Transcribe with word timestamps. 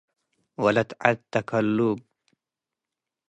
ወለት 0.63 0.89
ዐድ 1.03 1.19
ተከሉብ 1.31 1.99